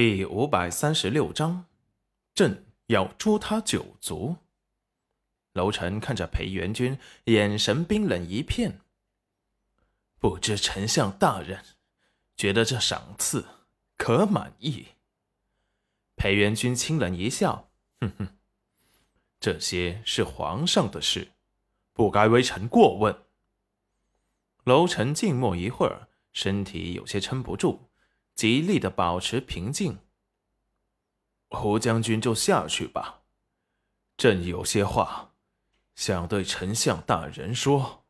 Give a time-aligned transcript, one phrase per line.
[0.00, 1.64] 第五百三十六章，
[2.32, 4.36] 朕要诛他九族。
[5.54, 8.78] 楼臣看着裴元君，眼神冰冷一片。
[10.20, 11.64] 不知丞相大人
[12.36, 13.44] 觉得这赏赐
[13.96, 14.86] 可满意？
[16.14, 17.68] 裴元君清冷一笑，
[18.00, 18.28] 哼哼，
[19.40, 21.32] 这些是皇上的事，
[21.92, 23.24] 不该微臣过问。
[24.62, 27.87] 楼臣静默一会儿，身体有些撑不住。
[28.38, 29.98] 极力的保持平静。
[31.48, 33.22] 胡将军就下去吧，
[34.16, 35.32] 朕有些话
[35.96, 38.04] 想对丞相大人说。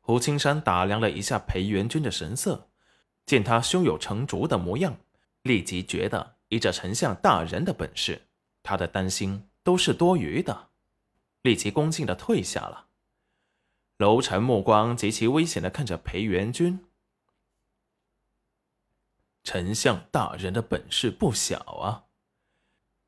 [0.00, 2.68] 胡青山打量了一下裴元君的神色，
[3.24, 4.98] 见他胸有成竹的模样，
[5.42, 8.26] 立即觉得依着丞相大人的本事，
[8.64, 10.70] 他的担心都是多余的，
[11.42, 12.88] 立即恭敬的退下了。
[13.98, 16.84] 楼臣目光极其危险的看着裴元君。
[19.42, 22.06] 丞相大人的本事不小啊！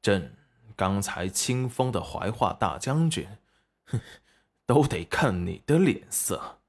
[0.00, 0.36] 朕
[0.74, 3.28] 刚才清风的怀化大将军，
[3.84, 4.00] 哼，
[4.66, 6.60] 都得看你的脸色。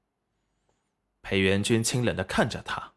[1.22, 2.94] 裴元君清冷的看着他，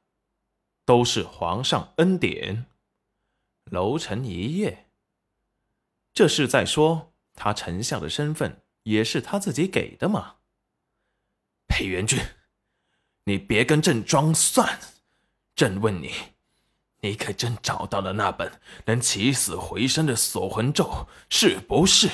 [0.85, 2.65] 都是皇上恩典。
[3.71, 4.89] 楼臣一夜，
[6.13, 10.37] 这是在说他丞相的身份也是他自己给的吗？
[11.67, 12.19] 裴元君，
[13.23, 14.79] 你别跟朕装蒜！
[15.55, 16.36] 朕问你。
[17.01, 22.09] 你可真找到了那本能起死回生的锁魂咒，是不是？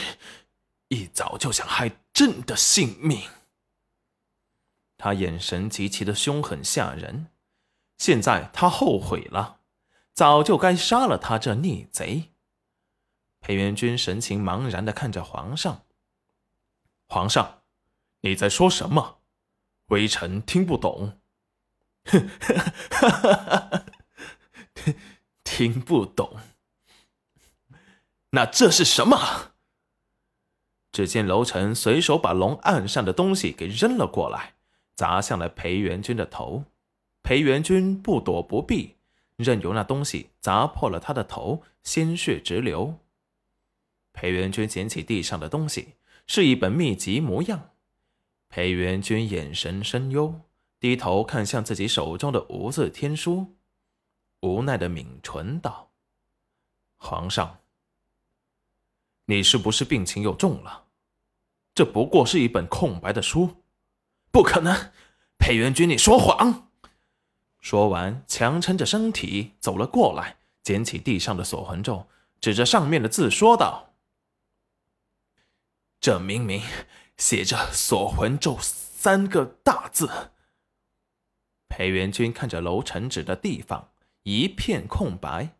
[0.89, 3.21] 一早就想害朕的性命。
[4.97, 7.27] 他眼神极其的凶狠吓人，
[7.97, 9.59] 现在他后悔了，
[10.13, 12.31] 早就该杀了他这逆贼。
[13.39, 15.83] 裴元君神情茫然的看着皇上。
[17.07, 17.63] 皇上，
[18.21, 19.19] 你在说什么？
[19.87, 21.19] 微臣听不懂。
[22.05, 22.29] 哼，
[22.89, 23.82] 哈哈哈哈。
[25.55, 26.37] 听不懂，
[28.31, 29.51] 那这是什么？
[30.91, 34.55] 只见楼臣随手把龙案上的东西给扔了过来，
[34.95, 36.63] 砸向了裴元君的头。
[37.21, 38.95] 裴元君不躲不避，
[39.35, 42.97] 任由那东西砸破了他的头，鲜血直流。
[44.11, 45.89] 裴元君捡起地上的东西，
[46.25, 47.69] 是一本秘籍模样。
[48.49, 50.41] 裴元君眼神深幽，
[50.79, 53.55] 低头看向自己手中的无字天书。
[54.43, 55.89] 无奈的抿唇道
[56.99, 57.61] ：“皇上，
[59.23, 60.87] 你是不是病情又重了？
[61.73, 63.63] 这不过是一本空白的书，
[64.31, 64.91] 不可能！
[65.37, 66.69] 裴元君，你说谎！”
[67.61, 72.09] 说完，强撑着身体走了过来，捡起地上的锁魂咒，
[72.41, 73.93] 指着上面的字说道
[76.01, 76.61] ：“这明明
[77.15, 80.33] 写着‘锁魂咒’三个大字。”
[81.69, 83.92] 裴元君看着楼臣指的地方。
[84.23, 85.55] 一片空白，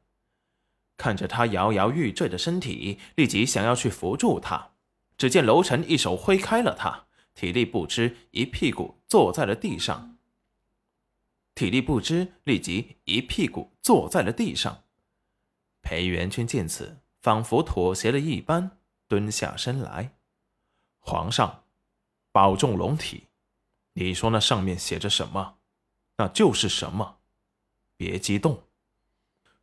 [0.97, 4.71] 看着他摇摇欲坠的身体，立即想要去扶住他。
[5.17, 10.17] 只见楼臣一手挥开了他，体力不支，一屁股坐在了地上。
[11.55, 14.83] 体力不支，立即一屁股坐在了地上。
[15.81, 20.15] 裴元君见此，仿佛妥协了一般，蹲下身来
[20.99, 21.63] ：“皇上，
[22.31, 23.27] 保重龙体。
[23.93, 25.57] 你说那上面写着什么，
[26.17, 27.17] 那就是什么。”
[28.03, 28.63] 别激动。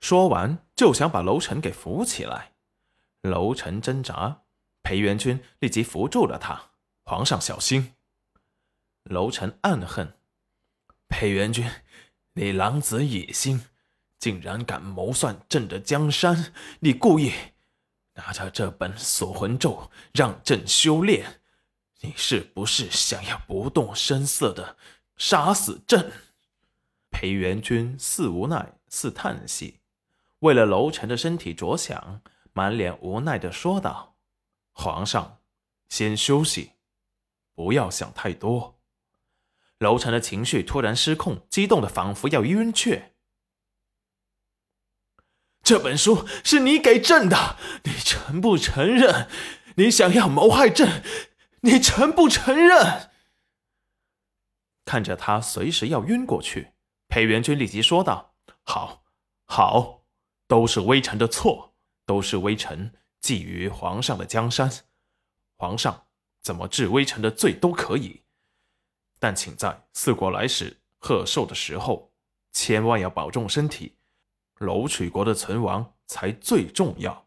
[0.01, 2.53] 说完，就想把楼臣给扶起来。
[3.21, 4.45] 楼臣挣扎，
[4.83, 6.71] 裴元君立即扶住了他。
[7.05, 7.95] 皇上小心！
[9.05, 10.15] 楼臣暗恨：
[11.09, 11.71] 裴元君，
[12.33, 13.67] 你狼子野心，
[14.19, 16.55] 竟然敢谋算朕的江山！
[16.81, 17.33] 你故意
[18.15, 21.43] 拿着这本锁魂咒让朕修炼，
[22.01, 24.79] 你是不是想要不动声色的
[25.19, 26.11] 杀死朕？
[27.21, 29.81] 裴元君似无奈似叹息，
[30.39, 32.23] 为了楼臣的身体着想，
[32.55, 34.17] 满脸无奈的说道
[34.73, 35.43] ：“皇上，
[35.91, 36.73] 先休息，
[37.55, 38.81] 不要想太多。”
[39.81, 43.13] 楼臣的情绪突然失控，激动的仿佛要晕厥。
[45.63, 49.29] 这本书是你给朕的，你承不承认？
[49.77, 51.03] 你想要谋害朕，
[51.61, 53.11] 你承不承认？
[54.87, 56.73] 看着他随时要晕过去。
[57.11, 59.03] 裴元君立即说道：“好，
[59.45, 60.05] 好，
[60.47, 61.75] 都是微臣的错，
[62.07, 64.71] 都是微臣觊觎皇上的江山。
[65.57, 66.07] 皇上
[66.41, 68.23] 怎么治微臣的罪都可以，
[69.19, 72.13] 但请在四国来使贺寿的时候，
[72.53, 73.97] 千万要保重身体。
[74.59, 77.27] 楼曲国的存亡才最重要。”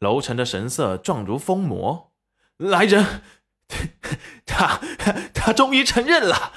[0.00, 2.14] 楼臣的神色状如疯魔，
[2.56, 3.22] 来人，
[4.46, 4.80] 他
[5.34, 6.54] 他终于承认了。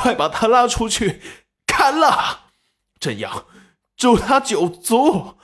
[0.00, 1.20] 快把他拉出去，
[1.66, 2.52] 砍了！
[2.98, 3.46] 朕要，
[3.98, 5.36] 诛他九族！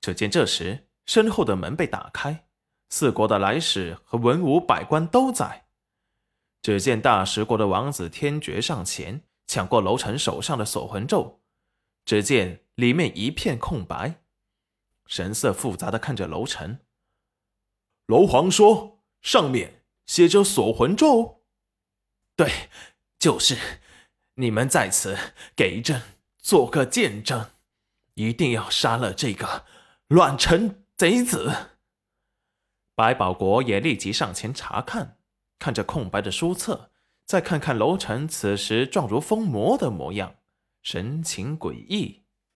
[0.00, 2.48] 只见这时，身后的门被打开，
[2.88, 5.66] 四国的来使和文武百官都在。
[6.62, 11.40] 只见大食国的王子天爵上前抢过楼臣手上的锁魂咒，
[12.04, 14.20] 只见里面一片空白，
[15.06, 16.80] 神色复杂的看着楼臣。
[18.06, 21.36] 楼皇说：“上面写着锁魂咒。
[22.40, 22.70] ”“对，
[23.18, 23.58] 就是。
[24.36, 25.14] 你们在此
[25.54, 26.00] 给朕
[26.38, 27.50] 做个见证，
[28.14, 29.66] 一定要杀了这个
[30.06, 31.52] 乱臣贼子。”
[32.96, 35.18] 白保国也立即上前查看。
[35.58, 36.90] 看着空白的书册，
[37.26, 40.36] 再看看楼臣此时状如疯魔的模样，
[40.82, 42.22] 神情诡异。